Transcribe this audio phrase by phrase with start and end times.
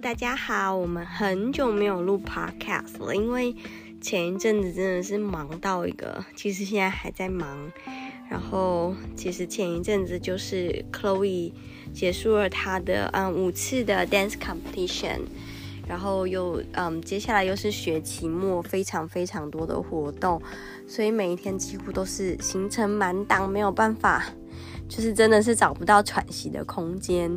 [0.00, 3.54] 大家好，我们很久没有录 podcast 了，因为
[4.00, 7.70] 前一阵子真的是忙到一个，其实现在还在忙。
[8.30, 11.52] 然后其实前一阵子就是 Chloe
[11.92, 15.20] 结束了她的嗯五次的 dance competition，
[15.86, 20.40] 然后又嗯接下来又是学期末，非常非常多的活动，
[20.86, 24.24] 所以每一天几乎都是行程满档，没有办法，
[24.88, 27.30] 就是真的是找不到喘息的空间，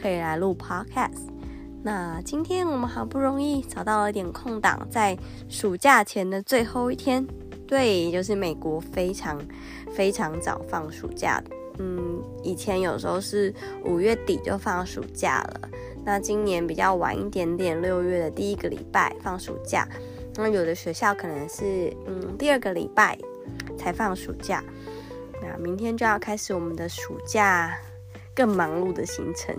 [0.00, 1.28] 可以来录 podcast。
[1.82, 5.16] 那今天我们好不容易找到了点空档，在
[5.48, 7.26] 暑假前的最后一天，
[7.66, 9.40] 对，就是美国非常
[9.94, 11.42] 非常早放暑假，
[11.78, 15.70] 嗯，以前有时候是五月底就放暑假了，
[16.04, 19.88] 那今年比较晚一点点，六月的第一个礼拜放暑假，
[20.36, 23.18] 那有的学校可能是嗯第二个礼拜
[23.78, 24.62] 才放暑假，
[25.40, 27.74] 那明天就要开始我们的暑假
[28.34, 29.56] 更忙碌的行程。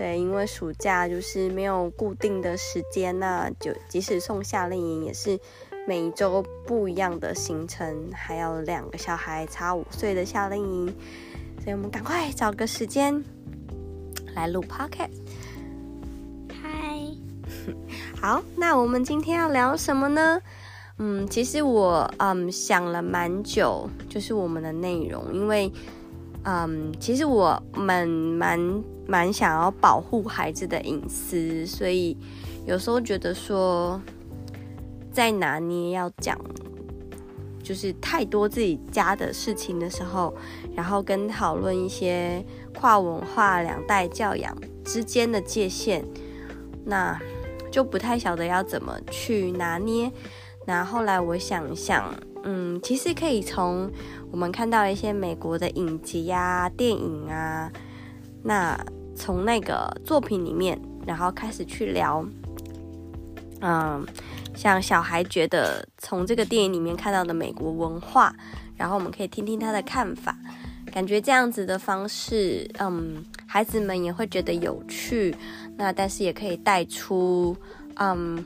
[0.00, 5.38] 对，因为暑假就是没有固定的时间，那就即使送夏令营也是
[5.86, 10.86] 每一周不一样的行程，还有两个小孩差五岁的夏令营，
[11.62, 13.22] 所以我们赶快找个时间
[14.34, 15.10] 来录 podcast。
[16.62, 16.96] 嗨，
[18.18, 20.40] 好，那我们今天要聊什么呢？
[20.96, 25.70] 嗯，其实我嗯想了蛮久，就是我们的内容，因为
[26.44, 28.82] 嗯，其实我们蛮。
[29.10, 32.16] 蛮想要保护孩子的隐私，所以
[32.64, 34.00] 有时候觉得说，
[35.10, 36.38] 在拿捏要讲，
[37.60, 40.32] 就是太多自己家的事情的时候，
[40.76, 46.04] 然后跟讨论一些跨文化、两代教养之间的界限，
[46.84, 47.20] 那
[47.68, 50.08] 就不太晓得要怎么去拿捏。
[50.68, 53.90] 那后来我想想，嗯，其实可以从
[54.30, 57.70] 我们看到一些美国的影集呀、电影啊，
[58.42, 58.78] 那。
[59.16, 62.24] 从那个作品里面，然后开始去聊，
[63.60, 64.06] 嗯，
[64.54, 68.34] 像小孩觉得从这个电影里面看到的美国文化，
[68.76, 70.34] 然后我们可以听听他的看法，
[70.90, 75.34] 感觉这样子的方式，嗯，孩子们也会觉得有趣，
[75.76, 77.54] 那但是也可以带出，
[77.96, 78.42] 嗯，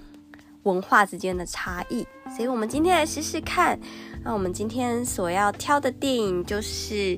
[0.65, 3.79] 文化之间的差异，所以我们今天来试试看。
[4.23, 7.17] 那我们今天所要挑的电影就是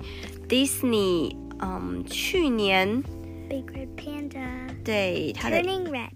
[0.48, 3.02] Disney，嗯，去年。
[3.48, 4.48] Big Red Panda。
[4.84, 6.10] 对，它的 Turning Red。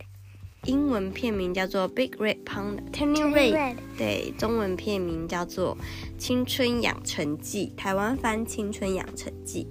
[0.65, 2.83] 英文片名叫做 Big Red Panda。
[2.93, 3.77] Turning Red。
[3.97, 5.77] 对，中文片名叫做
[6.19, 9.67] 《青春养成记》，台湾翻《青春养成记》。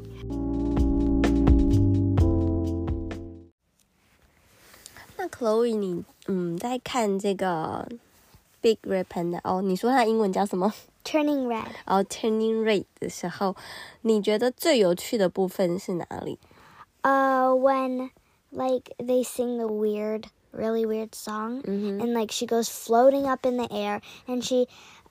[5.17, 7.88] 那 Chloe，你嗯在看这个
[8.60, 9.60] Big Red Panda 哦？
[9.62, 10.72] 你说它英文叫什么？
[11.04, 11.66] Turning Red。
[11.84, 13.54] 哦，Turning Red 的时候，
[14.02, 16.38] 你觉得最有趣的部分是哪里？
[17.02, 18.10] Uh, when
[18.50, 22.00] like they sing the weird, really weird song, mm-hmm.
[22.00, 24.66] and like she goes floating up in the air, and she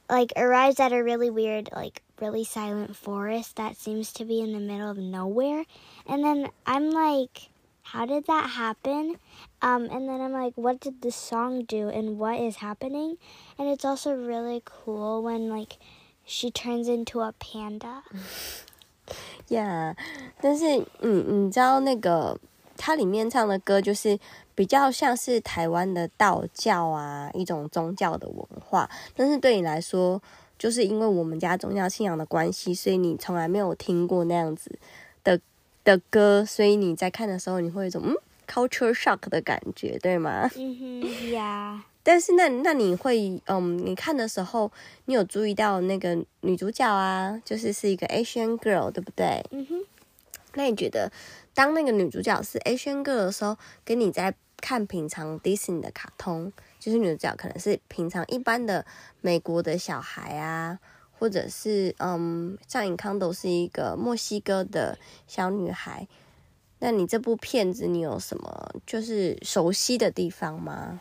[0.09, 4.53] like arrives at a really weird, like really silent forest that seems to be in
[4.53, 5.65] the middle of nowhere,
[6.07, 7.49] and then I'm like,
[7.87, 9.17] how did that happen?
[9.61, 13.17] Um, and then I'm like, what did the song do, and what is happening?
[13.57, 15.77] And it's also really cool when like
[16.25, 18.03] she turns into a panda.
[19.49, 19.95] 呀，
[20.41, 22.39] 但是，嗯，你知道那个
[22.77, 24.17] 它里面唱的歌，就是
[24.55, 28.89] 比较像是台湾的道教啊，一种宗教的文化。
[29.15, 30.21] 但是对你来说，
[30.57, 34.79] 就是因为我们家宗教信仰的关系，所以你从来没有听过那样子
[35.23, 35.39] 的
[35.88, 38.14] 的歌，所以你在看的时候，你会有一种嗯
[38.46, 40.50] ，culture shock 的感觉，对吗？
[40.54, 41.82] 嗯哼，呀。
[42.02, 44.70] 但是那那你会嗯，你看的时候，
[45.06, 49.42] 你有注意到那个女主角啊，就是是一个 Asian girl，对不对？
[49.50, 49.80] 嗯哼。
[50.52, 51.10] 那你觉得，
[51.54, 58.84] 当那个女主角是 Asian girl 的时候，跟你在看平常 Disney 的卡通，就是女主角可能是平常一般的
[59.22, 60.78] 美国的小孩啊，
[61.19, 64.97] 或者是嗯，像尹康都是一个墨西哥的
[65.27, 66.07] 小女孩，
[66.79, 70.99] 那你这部片子你有什么就是熟悉的地方吗？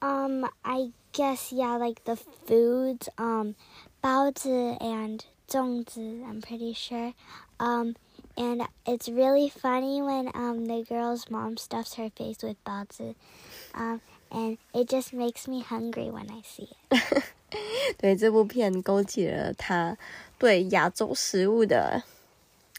[0.00, 3.54] Um, I guess yeah, like the foods, um,
[4.00, 4.48] 包子
[4.80, 7.12] and 粽子, I'm pretty sure.
[7.58, 7.94] Um,
[8.36, 13.14] and it's really funny when um the girl's mom stuffs her face with 包子.
[13.74, 14.00] Um,
[14.30, 17.24] and it just makes me hungry when I see it.
[17.97, 19.97] 对，这部片勾起了他
[20.37, 22.01] 对亚洲食物的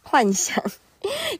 [0.02, 0.62] 幻想，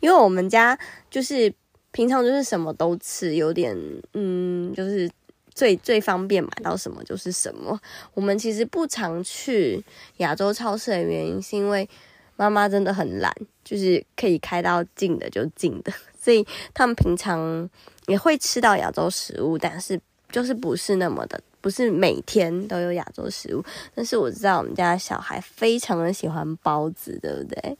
[0.00, 0.78] 因为我们家
[1.10, 1.52] 就是
[1.92, 3.76] 平常就是什么都吃，有点
[4.14, 5.10] 嗯，就是
[5.54, 7.78] 最最方便买到什么就是什么。
[8.14, 9.82] 我们其实不常去
[10.18, 11.88] 亚洲超市的原因，是因为
[12.36, 13.32] 妈妈真的很懒，
[13.64, 17.68] 就是可以开到近的就近的，所以他们平常
[18.06, 19.98] 也会吃到亚洲食物，但是
[20.30, 23.64] 就是不是那么的，不是每天都有亚洲食物。
[23.92, 27.76] 但是我知道我们家小孩非常的喜欢包子，对不对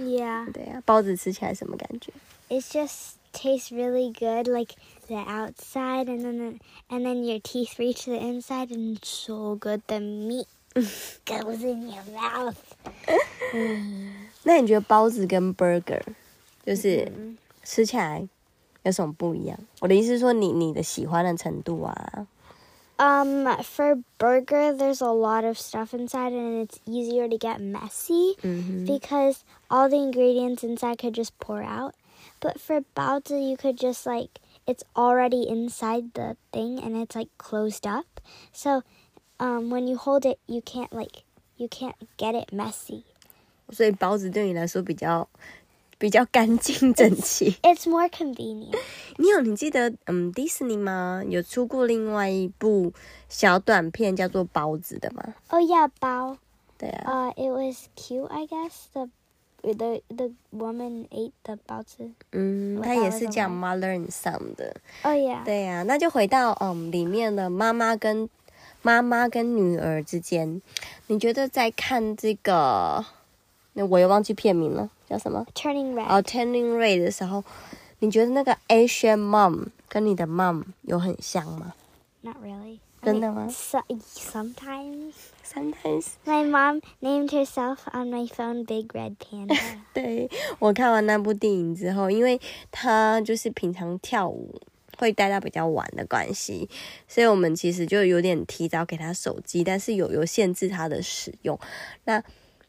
[0.00, 0.50] ？Yeah.
[0.52, 2.12] 对呀、包子吃起来什么感觉
[2.48, 4.74] ？It just tastes really good, like
[5.06, 6.58] the outside, and then the,
[6.88, 9.82] and then your teeth reach the inside, and it's so good.
[9.86, 10.46] The meat
[11.24, 12.56] goes in your mouth.
[14.42, 16.02] 那你觉得包子跟 burger
[16.66, 17.12] 就是
[17.62, 18.28] 吃起来
[18.82, 19.56] 有什么不一样？
[19.78, 22.26] 我的意思是说你，你的喜欢的程度啊。
[22.97, 28.85] Um, for burger, there's a lot of stuff inside, and it's easier to get messy 嗯哼，
[28.85, 31.95] because all the ingredients inside could just pour out.
[32.41, 37.29] But for baozi, you could just like it's already inside the thing, and it's like
[37.37, 38.19] closed up.
[38.51, 38.83] So,
[39.39, 41.23] um, when you hold it, you can't like
[41.57, 43.03] you can't get it messy.
[43.71, 45.25] 所以包子对你来说比较
[46.04, 47.52] 比较干净整齐。
[47.62, 48.76] It's more convenient.
[49.16, 51.24] 你有你记得嗯迪士尼吗？
[51.26, 52.92] 有出过另外一部
[53.30, 56.36] 小短片叫做包子的吗？Oh yeah, bao.
[56.76, 58.72] 对啊，Uh, it was cute, I guess.
[58.92, 59.08] The
[59.62, 62.12] the the woman ate the baozi.
[62.32, 64.76] 嗯，我它也是讲 Mother and Son 的。
[65.04, 65.42] Oh yeah.
[65.42, 68.28] 对呀、那就回到嗯里面的妈妈跟
[68.82, 70.60] 妈妈跟女儿之间，
[71.06, 73.06] 你觉得在看这个，
[73.72, 76.06] 那我又忘记片名了，叫什么？Turning red.
[76.08, 77.44] 哦、t u r n i n g Red 的时候，
[77.98, 81.74] 你觉得那个 Asian mom 跟你的 mom 有很像吗
[82.22, 82.78] Not really.
[83.02, 83.80] 真的吗 so,
[84.16, 89.54] sometimes.？Sometimes，My mom named herself on my phone Big Red Panda.
[89.92, 92.40] 对我看完那部电影之后，因为
[92.70, 94.58] 她就是平常跳舞
[94.96, 96.66] 会待到比较晚的关系，
[97.06, 101.60] 所以我们其实就有点提早给他手机，但是有有限制他的使用。
[102.04, 102.24] 那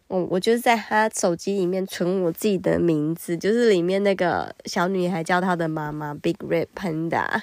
[0.07, 7.41] 我我就是在他手机里面存我自己的名字，就是里面那个小女孩叫她的妈妈 Big Red Panda。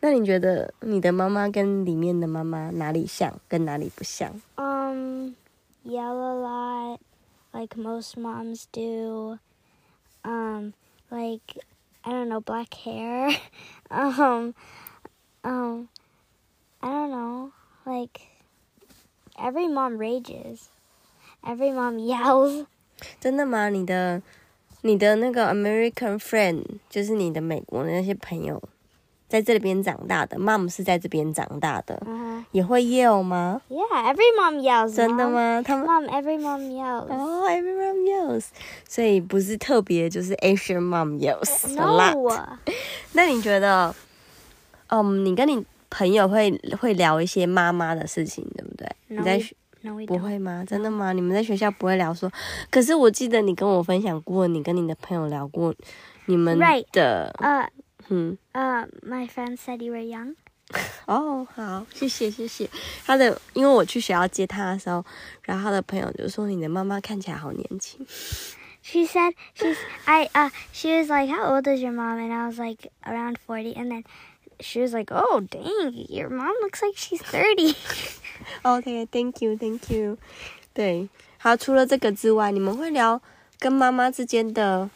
[0.00, 5.34] 那你觉得你的妈妈跟里面的妈妈哪里像，跟哪里不像？um,
[5.84, 6.98] yell a lot,
[7.52, 9.38] like most moms do.
[10.22, 10.74] Um,
[11.10, 11.58] like
[12.02, 13.36] I don't know, black hair.
[13.90, 14.54] um,
[15.42, 15.88] um,
[16.80, 17.50] I don't know,
[17.84, 18.20] like
[19.36, 20.68] every mom rages.
[21.42, 22.66] Every mom yells.
[23.20, 23.68] 真的吗？
[23.68, 24.20] 你的
[24.82, 28.60] 你的那个 American friend，就是你的美国的那些朋友，
[29.28, 32.44] 在这边长大的，mom 是在这边长大的，Uh-huh.
[32.52, 34.94] 也会 yell 吗？Yeah, every mom yells.
[34.94, 35.62] 真的吗？
[35.64, 37.06] 他们 Mom, every mom yells.
[37.08, 38.46] 哦、e v e r y o n e yells，
[38.88, 42.58] 所以不是特别，就是 Asian mom yells a lot。
[43.12, 43.94] 那你觉得，
[44.88, 46.50] 嗯，你跟你朋友会
[46.80, 49.40] 会聊一些妈妈的事情，对不对你在
[50.06, 50.64] 不会吗？
[50.66, 51.12] 真的吗？
[51.12, 52.30] 你们在学校不会聊说？
[52.70, 55.74] 可是我记得你跟我分享过，你跟你的朋友聊过
[56.26, 56.58] 你们.
[56.92, 57.68] 的 Uh,
[58.08, 60.34] 嗯，uh, my friend said you were young.
[61.06, 62.68] 哦，好，谢谢谢谢。
[63.06, 65.04] 他的，因为我去学校接他的时候，
[65.42, 68.06] 然后他的朋友就说你的妈妈看起来好年轻。
[68.80, 69.76] She said she's
[70.06, 73.36] I uh she was like how old is your mom and I was like around
[73.46, 74.04] forty and then
[74.59, 77.75] she was like oh dang your mom looks like she's 30.
[78.63, 80.17] OK，Thank you，Thank you。
[80.73, 81.07] 对，
[81.37, 83.21] 好，除了这个之外，你们会聊
[83.59, 84.89] 跟妈妈之间的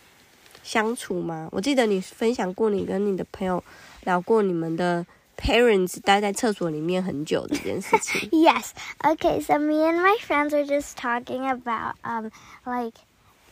[0.63, 1.47] 相处吗？
[1.51, 3.63] 我记得你分享过你跟你的朋友
[4.03, 5.05] 聊过你们的
[5.37, 8.29] parents 待在厕所里面很久的这件事情。
[8.31, 8.71] yes.
[8.99, 12.31] Okay, so me and my friends were just talking about um
[12.65, 12.95] like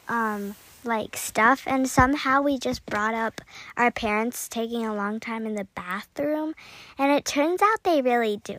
[0.07, 3.40] um like stuff and somehow we just brought up
[3.76, 6.54] our parents taking a long time in the bathroom
[6.99, 8.56] and it turns out they really do.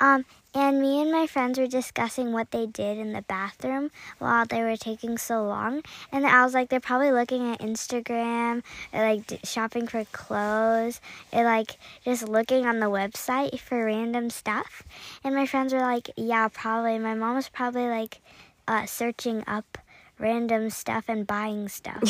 [0.00, 0.24] Um
[0.56, 3.90] and me and my friends were discussing what they did in the bathroom
[4.20, 8.62] while they were taking so long and I was like they're probably looking at Instagram
[8.92, 11.00] or like shopping for clothes
[11.32, 14.84] or like just looking on the website for random stuff
[15.24, 18.20] and my friends were like yeah probably my mom was probably like
[18.66, 19.78] uh, searching up
[20.23, 22.01] random stuff and buying stuff.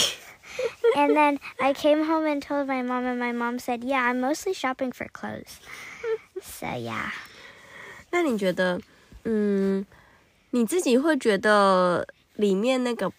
[0.96, 4.20] and then I came home and told my mom, and my mom said, Yeah, I'm
[4.20, 5.60] mostly shopping for clothes.
[6.42, 7.12] so, yeah.
[8.12, 8.82] 那你觉得，
[9.26, 9.86] 嗯，
[10.52, 13.12] 你自己会觉得里面那个，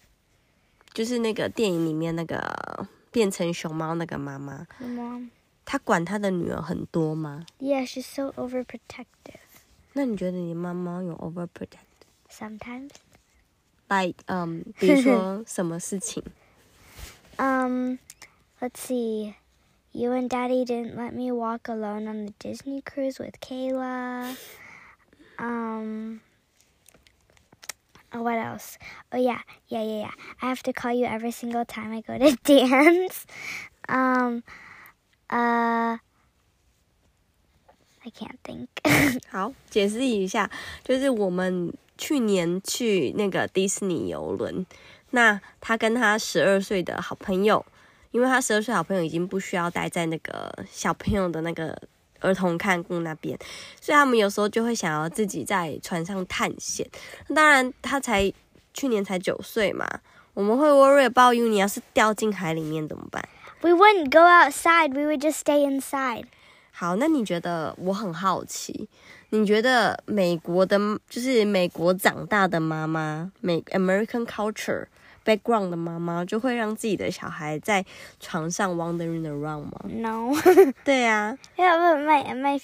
[0.93, 5.29] 就是那个电影里面那个变成熊猫那个妈妈， My mom.
[5.63, 7.45] 她管她的女儿很多吗？
[7.59, 9.39] Yeah, she's so overprotective
[9.93, 11.87] 那你觉得你妈妈有 overprotect？
[13.87, 13.89] sometimes.
[13.89, 16.23] like 嗯，比如说什么事情？
[17.37, 17.97] Um,
[18.59, 19.35] let's see.
[19.93, 24.37] You and Daddy didn't let me walk alone on the Disney cruise with Kayla.
[25.37, 26.21] Um,
[28.13, 28.77] Oh, what else?
[29.13, 30.11] Oh yeah, yeah, yeah, yeah.
[30.41, 33.25] I have to call you every single time I go to dance.
[33.87, 34.43] Um,
[35.29, 35.97] uh,
[38.03, 38.67] I can't think.
[39.29, 40.49] 好，解释一下，
[40.83, 44.66] 就是我们 去年去那个迪士尼游轮，
[45.10, 47.64] 那他跟他十二岁的好朋友，
[48.10, 51.80] 因为他十二岁好朋友已经不需要待在那个小朋友的那个
[52.20, 53.38] 儿童看顾那边，
[53.80, 56.88] 所以他们有时候就会想要自己在船上探险。
[57.34, 58.32] 当然，他才
[58.74, 59.86] 去年才九岁嘛，
[60.34, 63.26] 我们会 worry about you，你要是掉进海里面怎么办
[63.62, 64.92] ？we wouldn't go outside.
[64.92, 66.24] We would just stay inside.
[66.72, 68.88] 好，那你觉得我很好奇，
[69.30, 70.78] 你觉得美国的，
[71.08, 74.86] 就是美国长大的妈妈，美 American culture
[75.24, 77.84] background 的妈妈，就会让自己的小孩在
[78.20, 80.32] 床上 wandering around 吗？No.
[80.84, 82.60] 对呀、yeah, but my my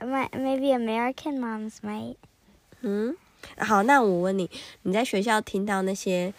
[0.00, 2.16] my maybe American moms might.
[2.82, 3.16] 嗯，
[3.56, 4.50] 好，那我问你，
[4.82, 6.34] 你在学校听到那些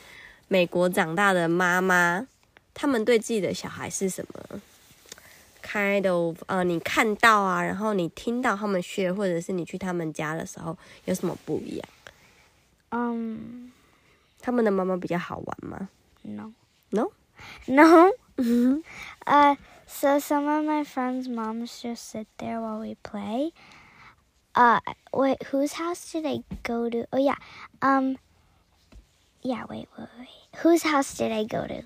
[0.48, 2.28] 美国长大的妈妈，
[2.76, 4.62] 他们对自己的小孩是什么
[5.63, 11.89] ？kind of 呃，你看到啊，然后你听到他们学，或者是你去他们家的时候，有什么不一样？
[12.91, 13.69] Um,
[14.41, 15.89] 他们的妈妈比较好玩吗
[16.23, 16.53] no.
[16.91, 17.11] ？No，
[17.67, 18.11] No.
[18.37, 18.83] 嗯
[19.27, 19.57] Uh,
[19.87, 23.53] so some of my friends' moms just sit there while we play.
[24.55, 24.81] Uh,
[25.13, 27.07] wait, whose house did I go to?
[27.13, 27.37] Oh yeah,
[27.83, 28.17] um,
[29.43, 29.65] yeah.
[29.69, 30.29] Wait, wait, wait.
[30.63, 31.85] Whose house did I go to?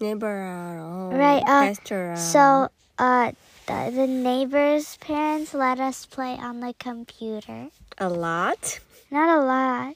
[0.00, 3.32] ，neighbor 啊，然后 Right, uh, pastor 啊 So, uh,
[3.66, 7.68] the, the neighbors' parents let us play on the computer.
[7.98, 9.94] a lot， Not a lot.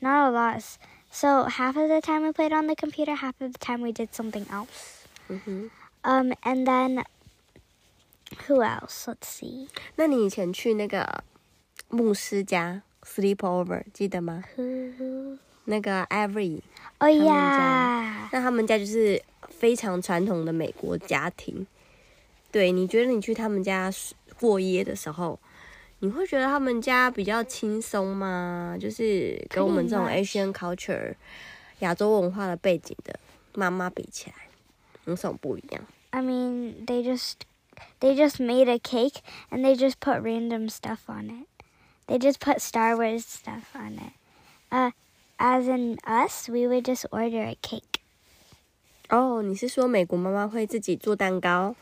[0.00, 0.62] Not a lot.
[1.10, 3.92] So half of the time we played on the computer, half of the time we
[3.92, 5.04] did something else.
[5.28, 5.70] 嗯哼。
[6.04, 7.04] Um, and then
[8.46, 9.06] who else?
[9.06, 9.68] Let's see.
[9.96, 11.22] 那你以前去那个
[11.88, 14.42] 牧师家 sleep over 记得吗？
[14.56, 15.38] Who?
[15.66, 16.60] 那个 Avery，
[16.98, 18.26] Oh 们家。
[18.26, 18.28] yeah.
[18.32, 21.66] 那他们家就是非常传统的美国家庭。
[22.51, 23.91] 对，你觉得你去他们家
[24.39, 25.39] 过夜的时候，
[25.99, 28.77] 你会觉得他们家比较轻松吗？
[28.79, 30.07] 就是跟我们这种.
[30.07, 31.15] Asian culture
[31.79, 33.19] 亚洲文化的背景的
[33.53, 34.35] 妈妈比起来，
[35.05, 37.33] 有什么不一样？I mean, they just
[37.99, 39.17] they just made a cake
[39.49, 41.47] and they just put random stuff on it.
[42.07, 44.13] They just put Star Wars stuff on it.
[44.69, 44.91] Uh,
[45.37, 48.01] as in us, we would just order a cake.
[49.09, 51.75] 哦，你是说美国妈妈会自己做蛋糕，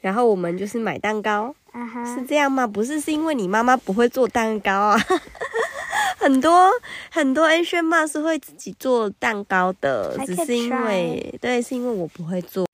[0.00, 2.66] 然后我们就是买蛋糕？Uh 是.这样吗？
[2.66, 4.98] 不是，是因为你妈妈不会做蛋糕啊。
[6.18, 6.70] 很多
[7.10, 12.66] 很多 Asian 妈是会自己做蛋糕的，只是因为对，是因为我不会做。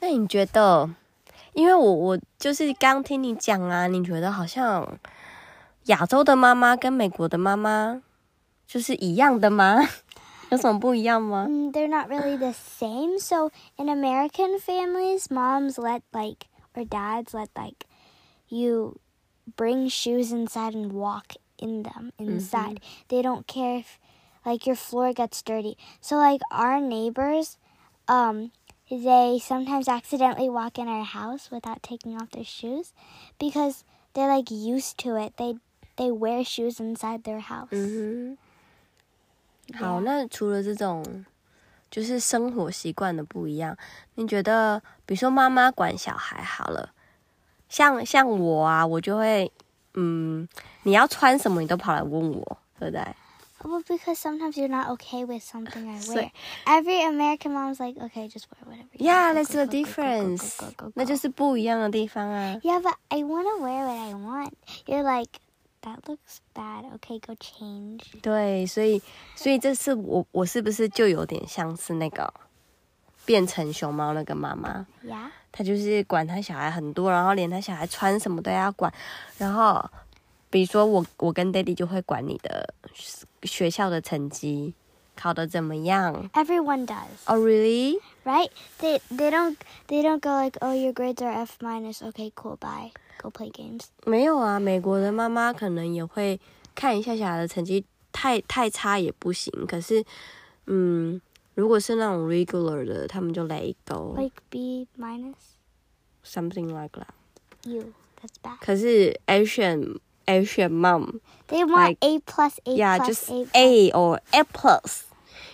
[0.00, 0.88] 那你觉得？
[1.54, 4.98] 因为我我就是刚听你讲啊，你觉得好像
[5.84, 8.00] 亚洲的妈妈跟美国的妈妈
[8.66, 9.86] 就是一样的吗？
[10.51, 11.47] 有什么不一样吗？
[11.49, 13.19] Mm, they're not really the same.
[13.19, 17.85] So in American families, moms let like or dads let like
[18.49, 18.99] you
[19.55, 22.79] bring shoes inside and walk in them inside.
[23.09, 23.99] They don't care if
[24.45, 25.77] like your floor gets dirty.
[26.01, 27.57] So like our neighbors
[28.07, 28.51] um
[28.89, 32.93] they sometimes accidentally walk in our house without taking off their shoes
[33.37, 35.35] because they're like used to it.
[35.37, 35.55] They
[35.97, 37.67] they wear shoes inside their house.
[37.71, 38.37] 嗯哼，
[39.74, 41.24] 好，那除了这种
[41.90, 43.76] 就是生活习惯的不一样，
[44.16, 46.90] 你觉得，比如说妈妈管小孩好了，
[47.68, 49.50] 像像我啊，我就会，
[49.94, 50.48] 嗯，
[50.82, 53.04] 你要穿什么，你都跑来问我，对不对
[53.62, 56.30] ？Well, because sometimes you're not okay with something I wear.
[56.66, 58.88] Every American mom's like, okay, just wear whatever.
[58.98, 60.58] you Yeah, that's the difference.
[60.94, 62.58] 那就是不一样的地方啊。
[62.64, 64.52] Yeah, but I want to wear what I want.
[64.86, 65.30] You're like,
[65.82, 66.84] that looks bad.
[66.96, 68.20] Okay, go change.
[68.22, 69.00] 对，所以
[69.36, 72.32] 所以这次我我是不是就有点像是那个
[73.24, 75.28] 变成熊猫那个妈妈？Yeah.
[75.52, 78.92] 他就是管他小孩很多，然后连他小孩穿什么都要管。
[79.36, 79.84] 然后，
[80.48, 82.72] 比如说我，我跟 Daddy 就会管你的
[83.42, 84.74] 学校的成绩
[85.15, 86.29] 考得怎么样。
[86.33, 87.99] Everyone does, Oh, really？
[88.23, 88.49] right?
[88.79, 89.55] They they don't
[89.87, 92.01] they don't go like, oh, your grades are F minus.
[92.01, 92.91] Okay, cool, bye.
[93.21, 93.85] Go play games.
[94.05, 96.39] 没有啊，美国的妈妈可能也会
[96.75, 99.51] 看一下小孩的成绩，太太差也不行。
[99.67, 100.03] 可是，
[100.67, 101.19] 嗯，
[101.55, 105.33] 如果是那种 regular 的，他们就 let it go Like B minus.
[106.23, 107.07] something like that。
[107.63, 107.93] You.
[108.21, 108.57] That's bad.
[108.59, 113.90] 可是 Asian Asian mom They want Like- A plus A yeah plus just A.
[113.92, 115.02] or A plus。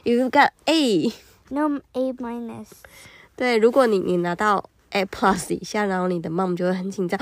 [0.04, 1.12] You got A。
[1.50, 2.68] No A minus.
[3.36, 7.18] 对，如果你你拿到 A plus 以下，然后你的 mom 就会很紧张，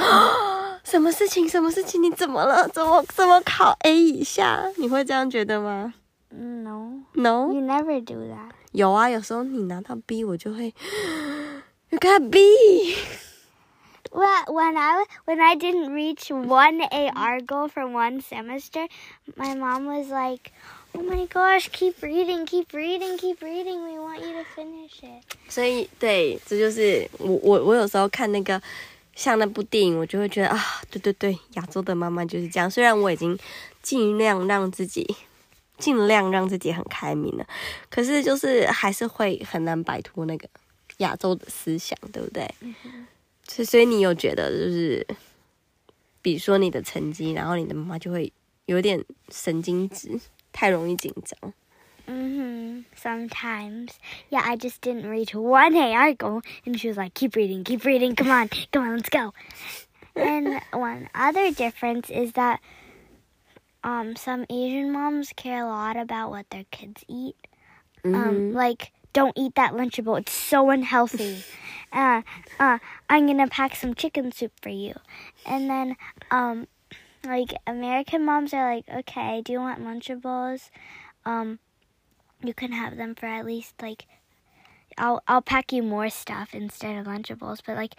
[0.85, 1.49] 什么事情？
[1.49, 2.03] 什么事情？
[2.03, 2.69] 你怎么了？
[2.69, 4.71] 怎么怎么考 A 以下？
[4.77, 5.95] 你会这样觉得吗
[6.31, 8.51] No.？No，You never do that.
[8.73, 10.75] 有啊，有时候你拿到 B，我就会
[11.91, 12.41] You got B。
[14.57, 18.89] When I when I didn't reach one AR goal for one semester,
[19.37, 20.51] my mom was like,
[20.95, 23.85] "Oh my gosh, keep reading, keep reading, keep reading.
[23.85, 28.61] We want you to finish it." 所以对，这就是我我我有时候看那个
[29.15, 30.59] 像那部电影，我就会觉得啊，
[30.91, 32.71] 对对对，亚洲的妈妈就是这样。
[32.71, 33.39] 虽然我已经
[33.83, 35.17] 尽量让自己
[35.77, 37.47] 尽量让自己很开明了，
[37.91, 40.49] 可是就是还是会很难摆脱那个
[40.99, 42.49] 亚洲的思想，对不对？
[43.48, 45.06] 所以所以你有觉得就是，
[46.22, 48.32] 比如说你的成绩，然后你的妈妈就会
[48.66, 50.20] 有点神经质，
[50.52, 51.54] 太容易紧张。
[52.08, 52.86] Mhm.
[52.96, 53.92] Sometimes,
[54.30, 54.42] yeah.
[54.44, 58.16] I just didn't reach one AR goal, and she was like, "Keep reading, keep reading.
[58.16, 59.34] Come on, come on, let's go."
[60.16, 62.60] and one other difference is that
[63.84, 67.36] um, some Asian moms care a lot about what their kids eat.
[68.04, 70.20] 嗯 Um, like, don't eat that Lunchable.
[70.20, 71.44] It's so unhealthy.
[71.92, 72.22] uh,
[72.60, 74.96] uh, I'm gonna pack some chicken soup for you.
[75.46, 75.96] And then,
[76.32, 76.68] um,
[77.26, 80.70] like American moms are like, okay, do you want Lunchables?
[81.26, 81.60] Um,
[82.44, 84.06] you can have them for at least like,
[84.98, 87.60] I'll I'll pack you more stuff instead of Lunchables.
[87.66, 87.96] But like,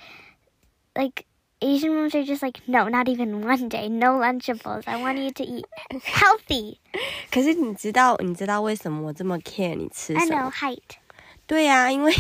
[0.97, 1.27] like
[1.61, 4.89] Asian moms are just like, no, not even one day, no Lunchables.
[4.89, 5.65] I want you to eat
[6.05, 6.79] healthy.
[7.31, 10.51] 可是你知道你知道为什么我这么 care 你吃 I 什 know 么？
[10.51, 10.97] height.
[11.48, 12.14] 对呀、因为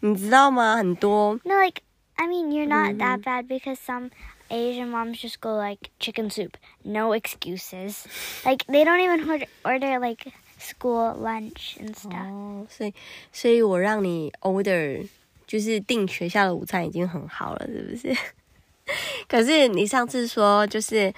[0.00, 0.76] 你知道吗？
[0.76, 1.80] 很多 No, like
[2.16, 4.10] I mean, you're not that bad because some
[4.50, 8.04] Asian moms just go like chicken soup, no excuses.
[8.44, 12.26] Like they don't even order, order like school lunch and stuff.
[12.26, 12.92] 哦，所以
[13.32, 15.08] 所以我让你 order
[15.46, 18.16] 就是订学校的午餐已经很好了，是不是？
[19.28, 21.12] 可是你上次说就是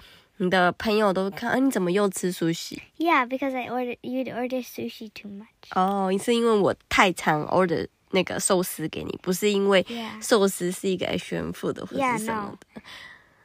[0.45, 5.47] 你的朋友都看，啊、你怎么又吃 sushi？Yeah, because I ordered you'd order sushi too much.
[5.75, 9.85] 哦，是因为我太常 order 那个寿司给你，不是因为
[10.21, 12.83] 寿司是一个 Asian food 或 Yeah, 是什么的。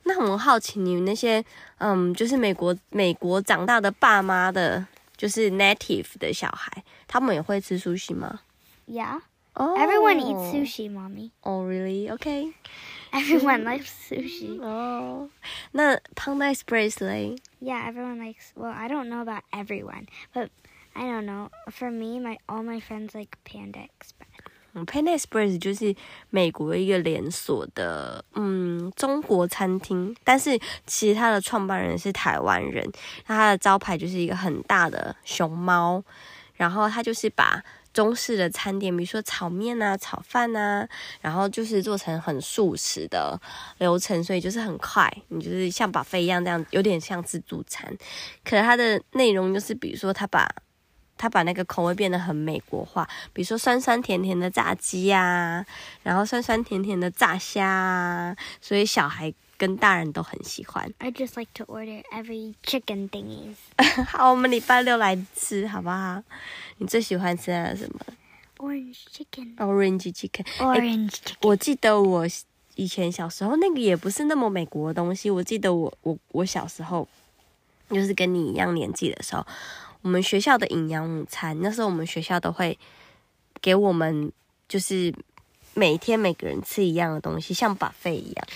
[0.04, 1.44] 那我好奇你们那些
[1.78, 8.42] 嗯，就是美国美国长大的爸妈的，就是 native 的小孩，他们也会吃 sushi 吗
[8.88, 9.22] ？Yeah,
[9.54, 11.32] 哦 everyone eats sushi, mommy.
[11.42, 12.12] 哦、really?
[12.12, 12.54] OK。
[13.13, 14.61] Everyone likes sushi.
[14.61, 15.29] 哦，
[15.73, 17.37] 那 Panda Express 嘞？
[17.61, 18.53] Yeah, everyone likes.
[18.55, 20.51] Well, I don't know about everyone, but
[20.95, 21.51] I don't know.
[21.71, 24.29] For me, my all my friends like Panda Express.
[24.77, 25.95] 嗯，Panda Express 就是
[26.31, 32.85] 美国一个连锁的嗯中国餐厅，但是其实它的创办人是台湾人，
[33.29, 36.03] 那它的招牌就是一个很大的熊猫，
[36.55, 37.63] 然后它就是把
[38.00, 40.88] 中式的餐点，比如说炒面啊、炒饭啊，
[41.20, 43.38] 然后就是做成很素食的
[43.80, 47.94] 流程，所以就是很快，你就是像把飞一样这样，有点像自助餐。
[48.46, 50.50] 可它的内容就是，比如说它把
[51.18, 55.66] 它把那个口味变得很美国化，比如说酸酸甜甜的炸鸡呀、
[56.02, 60.92] 然后酸酸甜甜的炸虾啊，所以小孩跟大人都很喜欢。
[61.00, 63.58] I just like to order every chicken thingies.
[64.08, 66.24] 好，我们礼拜六来吃好不好？
[66.78, 68.00] 你最喜欢吃的什么
[68.58, 70.46] Orange chicken.？Orange chicken。
[70.58, 71.36] Orange chicken.
[71.42, 72.26] 我记得我
[72.76, 75.30] 以前小时候那个也不是那么美国的东西。
[75.30, 77.06] 我记得我我我小时候
[77.90, 79.46] 就是跟你一样年纪的时候，
[80.02, 82.80] 我们学校的营养午餐，那时候我们学校都会
[83.62, 84.32] 给我们
[84.70, 85.14] 就是
[85.74, 88.48] 每天每个人吃一样的东西，像 buffet 一样。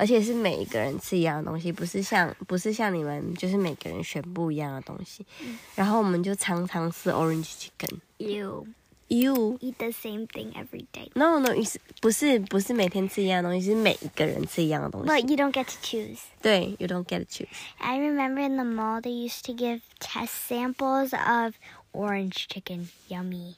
[0.00, 5.26] 而且是每一个人吃一样的东西，不是像不是像你们就是每个人选不一样的东西。
[5.74, 7.98] 然后我们就常常吃 orange chicken。
[8.16, 8.66] You
[9.08, 11.10] You eat the same thing every day.
[11.14, 15.08] no no 意思不是不是每天吃一样的东西，是每一个人吃一样的东西。
[15.08, 16.20] But you don't get to choose.
[16.40, 17.48] 对，you don't get to choose。
[17.78, 21.54] I remember in the mall they used to give test samples of
[21.92, 22.88] orange chicken.
[23.08, 23.56] Yummy.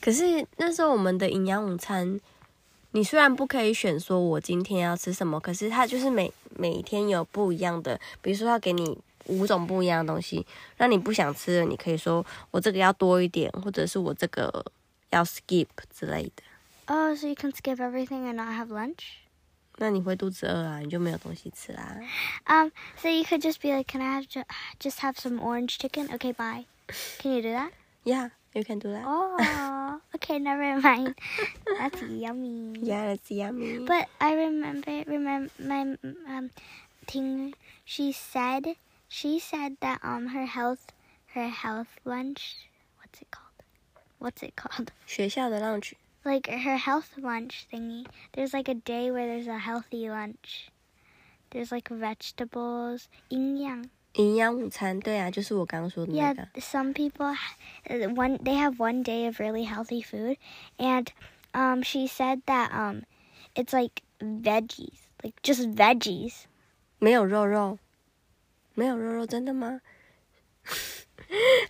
[0.00, 2.20] 可是那时候我们的营养午餐，
[2.96, 10.46] 你虽然不可以选说我今天要吃什么，可是它就是每每天有不一样的，比如说要给你五种不一样的东西，
[10.78, 14.64] 那你不想吃的，你可以说我这个要多一点，或者是我这个
[15.10, 16.42] 要 skip 之类的。
[16.86, 19.24] Oh, so you can skip everything and not have lunch?
[19.78, 21.98] 那你会肚子饿啊，你就没有东西吃啦。
[22.46, 24.44] Um, so you could just be like, "Can I have ju-
[24.78, 26.66] just have some orange chicken?" Okay, bye.
[27.18, 27.70] Can you do that?
[28.04, 29.03] Yeah, you can do that.
[29.05, 31.15] Oh, okay, never mind.
[31.77, 32.79] That's yummy.
[32.81, 33.79] Yeah, that's yummy.
[33.85, 36.51] But I remember, remember my um
[37.07, 37.53] thing.
[37.85, 38.75] She said,
[39.07, 40.93] she said that um her health,
[41.33, 42.69] her health lunch.
[42.97, 43.45] What's it called?
[44.19, 44.91] What's it called?
[45.05, 48.05] 学校的 lunch Like her health lunch thingy.
[48.33, 50.69] There's like a day where there's a healthy lunch.
[51.51, 53.07] There's like vegetables.
[53.29, 53.89] 营养.
[54.14, 56.60] 营养午餐，对啊，就是我刚刚说的那 Yeah, 个。
[56.60, 57.34] some people
[57.88, 60.36] uh, one they have one day of really healthy food,
[60.78, 61.08] and
[61.52, 63.02] um, she said that um,
[63.54, 66.44] it's like veggies, like just veggies.
[66.98, 67.78] 没有肉肉，
[68.74, 69.80] 没有肉肉，真的吗？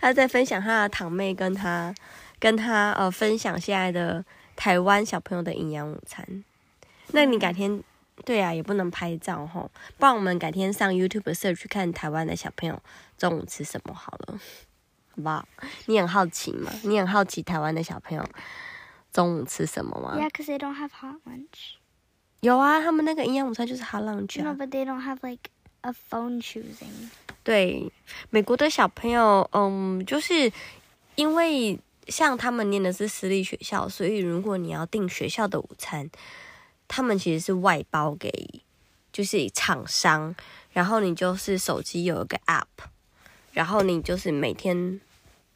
[0.00, 1.94] 他在分享他的堂妹跟他
[2.38, 6.44] 跟他呃分享现在的台湾小朋友的营养午餐。
[7.08, 7.82] 那你改天
[8.24, 12.82] 对啊，也不能拍照吼，不然我们改天上 YouTube search 去看台湾的小朋友
[13.18, 14.40] 中午吃什么好了，
[15.10, 15.46] 好不好？
[15.86, 16.72] 你很好奇吗？
[16.84, 18.24] 你很好奇台湾的小朋友
[19.12, 21.76] 中午吃什么吗 Yeah, because they don't have hot lunch.
[22.40, 24.52] 有啊，他们那个营养午餐就是 hot lunch 啊。
[24.52, 25.50] No, but they don't have like
[25.82, 27.10] a phone choosing.
[27.42, 27.92] 对，
[28.30, 30.50] 美国的小朋友，嗯，就是
[31.14, 36.10] 因为像他们念的是私立学校，所以如果你要订学校的午餐，
[36.88, 38.62] 他们其实是外包给
[39.12, 40.34] 就是厂商，
[40.70, 42.64] 然后你就是手机有一个 app，
[43.52, 45.00] 然后你就是每天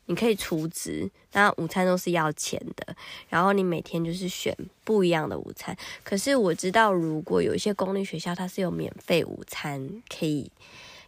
[0.06, 2.96] 你可以储值，那午餐都是要钱的，
[3.28, 5.76] 然后你每天就是选不一样的午餐。
[6.02, 10.50] 可是我知道，如果有一些公立学校，它是有免费午餐可以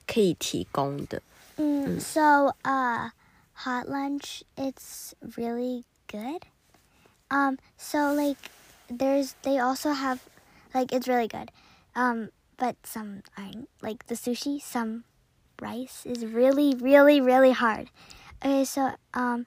[0.06, 1.22] 可以提供的。
[1.56, 3.10] Mm, So, uh,
[3.54, 6.42] hot lunch, it's really good.
[7.28, 8.38] Um, so like,
[8.89, 10.21] there's they also have,
[10.73, 11.51] like, it's really good.
[11.95, 13.69] Um, but some aren't.
[13.81, 15.03] Like the sushi, some
[15.61, 17.89] rice is really, really, really hard.
[18.43, 19.45] Okay, so um,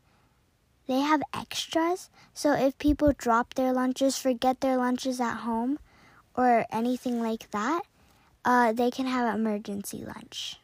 [0.87, 2.11] they have extras.
[2.35, 5.79] So if people drop their lunches, forget their lunches at home,
[6.35, 7.83] or anything like that,
[8.45, 10.57] uh, they can have emergency lunch.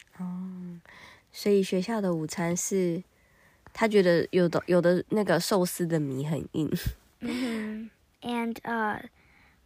[1.32, 3.02] 所以学校的午餐是，
[3.72, 6.70] 他觉得有的有的那个寿司的米很硬，
[7.20, 7.90] hmm
[8.21, 8.97] And uh,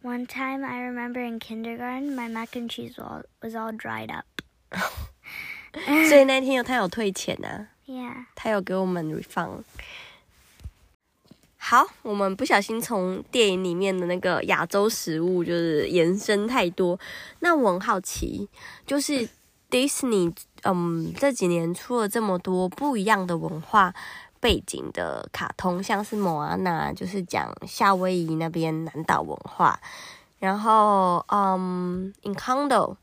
[0.02, 4.10] one time I remember in kindergarten, my mac and cheese was all, was all dried
[4.10, 4.26] up.
[6.08, 8.26] 所以那天有他有退钱啊，Yeah.
[8.36, 9.64] 他有给我们 refund。
[11.56, 17.00] 好，我们不小心从电影里面的那个亚洲食物就是延伸太多。
[17.40, 18.48] 那我很好奇，
[18.86, 19.28] 就是
[19.70, 20.32] Disney，
[20.64, 23.94] 嗯，这几年出了这么多不一样的文化
[24.40, 29.78] 背景的卡通，像是莫阿娜，就是讲夏威夷那边南岛文化，
[30.38, 32.96] 然后嗯，Encanto，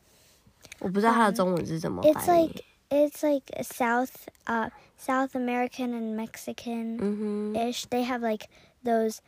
[0.80, 4.12] 我不知道它的中文是怎么 It's like it's like South
[4.46, 4.70] uh
[5.00, 7.86] South American and Mexican，ish.
[7.90, 8.48] They have like
[8.84, 9.20] those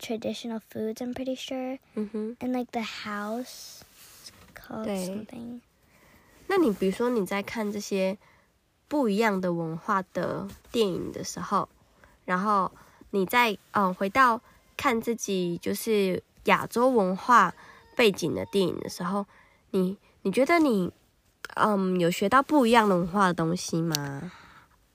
[0.00, 1.00] traditional foods.
[1.00, 3.82] I'm pretty sure, and like the house
[4.20, 5.60] it's called something.
[6.48, 8.16] 那你比如说你在看这些
[8.88, 11.68] 不一样的文化的电影的时候，
[12.24, 12.70] 然后
[13.10, 14.40] 你再嗯回到
[14.76, 17.54] 看自己就是亚洲文化
[17.96, 19.24] 背景的电影的时候，
[19.70, 20.90] 你你觉得你
[21.54, 24.30] 嗯有学到不一样的文化的东西吗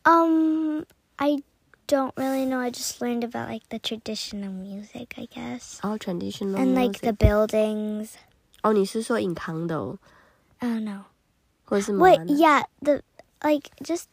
[0.04, 0.84] ？Um,
[1.16, 1.44] I
[1.88, 2.60] don't really know.
[2.60, 7.12] I just learned about like the traditional music, I guess, 然后 traditional and like the
[7.14, 8.12] buildings.
[8.62, 9.98] 哦，你是说 Encanto
[10.60, 11.04] I don't
[11.70, 12.02] Was Moana?
[12.04, 13.04] Wait, yeah, the
[13.44, 14.10] like just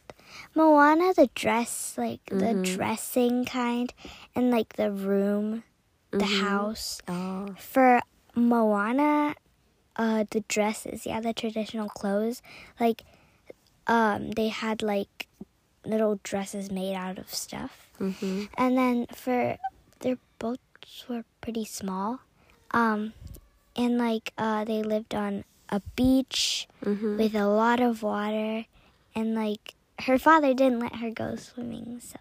[0.53, 2.39] Moana the dress, like mm-hmm.
[2.39, 3.93] the dressing kind,
[4.35, 5.63] and like the room,
[6.11, 6.45] the mm-hmm.
[6.45, 7.01] house.
[7.07, 7.55] Oh.
[7.57, 8.01] For
[8.35, 9.35] Moana,
[9.95, 12.41] uh, the dresses, yeah, the traditional clothes,
[12.79, 13.03] like,
[13.87, 15.27] um, they had like
[15.85, 18.45] little dresses made out of stuff, mm-hmm.
[18.57, 19.57] and then for
[19.99, 22.19] their boats were pretty small,
[22.71, 23.13] um,
[23.75, 25.43] and like uh, they lived on
[25.74, 28.64] a beach 嗯哼， with a lot of water
[29.14, 29.74] and like
[30.06, 32.18] her father didn't let her go swimming so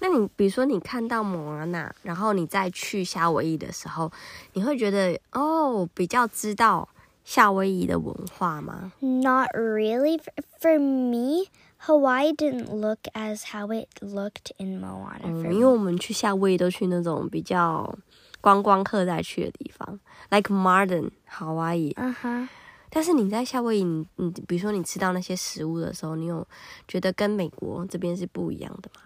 [0.00, 4.10] 那你比如说你看到莫阿娜，然后你再去夏威夷的时候，
[4.54, 6.88] 你会觉得哦，比较知道
[7.24, 8.92] 夏威夷的文化吗？
[9.00, 11.46] not really for, for me
[11.86, 17.96] hawaii didn't look as how it looked in moana 嗯， for 因 me 为我们去夏威夷都去那种比较
[18.41, 22.47] 观光客在去的地方，like uh-huh
[22.89, 26.47] 但是你在夏威夷，你你比如说你吃到那些食物的时候，你有
[26.87, 29.01] 觉得跟美国这边是不一样的吗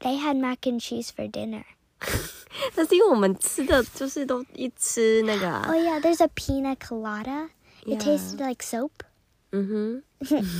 [0.00, 1.64] ？they had mac and cheese for dinner
[2.76, 7.48] 那是因为我们吃的就是都一吃那个、啊 oh yeah there's a pina colada
[7.84, 8.90] it tasted like soap
[9.50, 10.02] 嗯哼。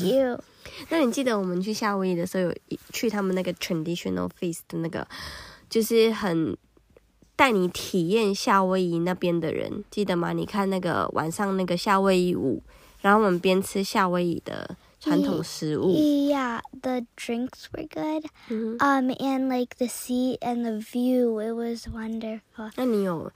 [0.02, 0.42] You.
[0.90, 5.06] 那你记得我们去夏威夷的时候，有一去他们那个 traditional feast 的那个，
[5.70, 6.54] 就是很
[7.36, 10.32] 带你体验夏威夷那边的人，记得吗？
[10.32, 12.62] 你看那个晚上那个夏威夷舞，
[13.00, 15.92] 然后我们边吃夏威夷的传统食物。
[15.92, 22.70] Yeah, the drinks were good.，Um, and like the sea and the view, it was wonderful.
[22.76, 23.30] 那你有，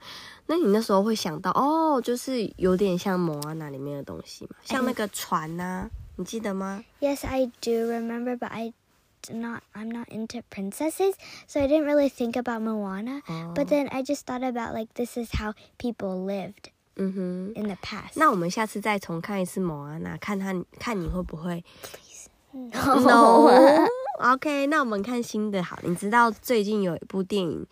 [0.47, 8.73] 那你那时候会想到哦，就是有点像蒙阿娜里面的东西嘛，像那个船呐、你记得吗？Yes, I do remember, but I
[9.30, 9.62] not.
[9.74, 11.14] I'm not into princesses,
[11.46, 13.22] so I didn't really think about Moana.
[13.26, 17.66] 哦， But then I just thought about like this is how people lived 嗯哼， in
[17.66, 18.12] the past.
[18.14, 21.64] 那我们下次再重看一次蒙阿娜，看他看你会不会
[22.52, 22.70] no.
[23.00, 23.88] No
[24.20, 25.76] OK，那我们看新的好。
[25.82, 27.66] 你知道最近有一部电影，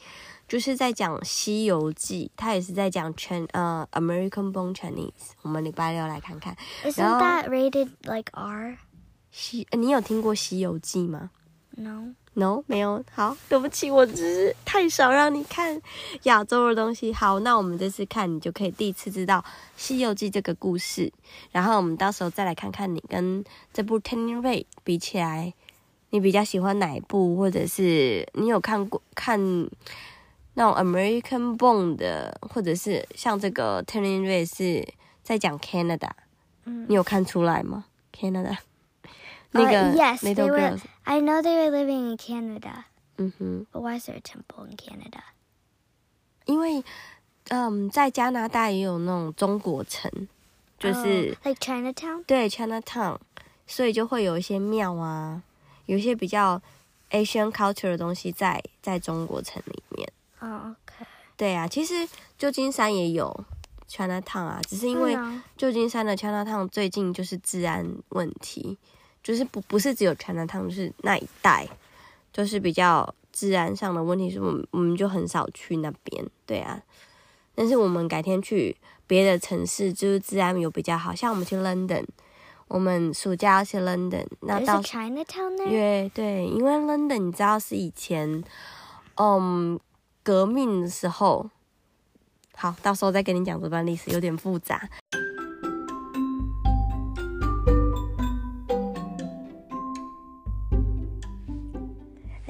[0.49, 5.35] 就是在讲《西游记》，它也是在讲全呃 American Born Chinese。
[5.43, 7.21] 我们礼拜六来看看 Isn't No.
[7.21, 8.79] that rated like R?
[9.31, 9.69] 西。
[9.71, 11.31] 呃你有听过《西游记》吗
[11.80, 13.04] No.？No，没有。
[13.14, 15.80] 好，对不起，我只是太少让你看
[16.24, 17.14] 亚洲的东西。
[17.14, 19.40] 好，那我们这次看，你就可以第一次知道
[19.76, 21.14] 《西游记》这个故事。
[21.52, 25.54] 然后我们到时候再来看看你跟这部《Turning Red》比起来，
[26.10, 29.40] 你比较喜欢哪一部，或者是你有看过看
[30.56, 34.84] 那种 American Born 的，或者是像这个 Turning Red 是
[35.22, 36.10] 在讲 Canada，
[36.66, 38.58] 嗯你有看出来吗？Canada
[39.58, 42.84] 那个 Uh, yes, they were- Girls，I know they were living in Canada,
[43.18, 43.66] 嗯哼。
[43.72, 45.22] but why is there a temple in Canada?
[46.46, 46.84] 因为，
[47.50, 50.10] 嗯，在加拿大也有那种中国城，
[50.80, 52.24] 就是、Oh, like Chinatown.
[52.26, 53.18] 对 Chinatown，
[53.66, 55.42] 所以就会有一些庙啊，
[55.88, 56.62] 有一些比较
[57.12, 60.12] Asian culture 的东西在在中国城里面。
[60.40, 61.06] Oh, okay.
[61.36, 63.46] 对啊，其实旧金山也有
[63.90, 65.18] Chinatown 啊，只是因为
[65.58, 68.78] 旧金山的 Chinatown 最近就是治安问题，
[69.28, 71.68] 就是不不是只有 Chinatown，就是那一带，
[72.32, 76.26] 就是比较治安上的问题，是我们我们就很少去那边。
[76.46, 76.82] 对啊，
[77.54, 82.06] 但是我们改天去别的城市，就是治安有比较好，像我们去 London，
[82.70, 85.68] 我们暑假要去 London，那到 Chinatown there.
[85.68, 88.42] 对对，因为 London 你知道是以前，
[89.18, 89.78] 嗯，
[90.24, 91.50] 革命的时候，
[92.56, 94.90] 好，到时候再跟你讲这段历史，有点复杂。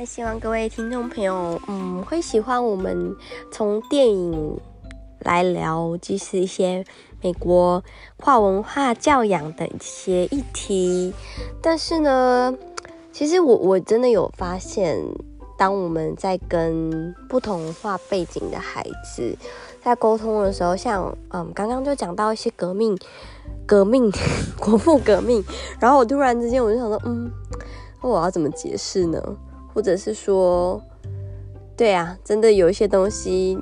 [0.08, 3.14] 希望各位听众朋友，嗯，会喜欢我们
[3.52, 4.58] 从电影
[5.20, 6.86] 来聊，即是一些
[7.22, 7.84] 美国
[8.16, 11.14] 跨文化教养的一些议题。
[11.62, 12.56] 但是呢，
[13.12, 14.98] 其实我我真的有发现，
[15.58, 18.82] 当我们在跟不同文化背景的孩
[19.14, 19.38] 子
[19.84, 22.98] 在沟通的时候，像嗯，刚刚就讲到一些革命、
[23.68, 24.10] 革命、
[24.58, 25.44] 国父革命，
[25.82, 27.30] 然后我突然之间我就想说，嗯，
[28.02, 29.22] 那我要怎么解释呢？
[29.78, 30.82] 或者是说，
[31.78, 33.56] 对啊，真的有一些东西，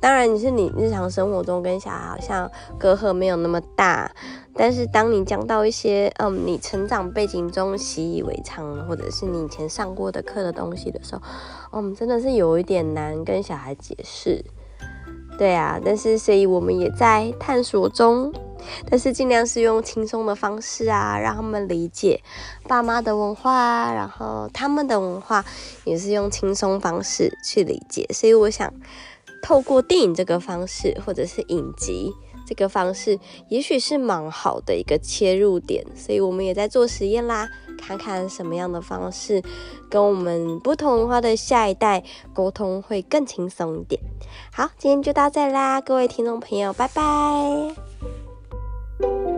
[0.00, 4.10] 当然你是你日常生活中跟小孩好像隔阂没有那么大，
[4.52, 11.22] 但是当你讲到一些嗯你成长背景中习以为常，或者是你以前上过的课的东西的时候，
[11.70, 14.44] 嗯，真的是有一点难跟小孩解释。
[15.38, 18.32] 对啊，但是所以我们也在探索中，
[18.90, 22.22] 但是尽量是用轻松的方式啊，让他们理解
[22.66, 25.44] 爸妈的文化，然后他们的文化
[25.84, 28.06] 也是用轻松方式去理解。
[28.12, 28.72] 所以我想
[29.42, 32.12] 透过电影这个方式，或者是影集
[32.46, 35.84] 这个方式，也许是蛮好的一个切入点。
[35.94, 37.48] 所以我们也在做实验啦，
[37.80, 39.42] 看看什么样的方式
[39.88, 42.02] 跟我们不同文化的下一代
[42.34, 44.00] 沟通会更轻松一点。
[44.52, 47.87] 好，今天就到这啦，各位听众朋友，拜拜。
[49.00, 49.37] you